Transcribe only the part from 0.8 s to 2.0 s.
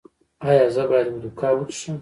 باید وودکا وڅښم؟